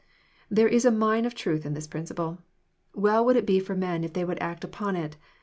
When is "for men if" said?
3.59-4.13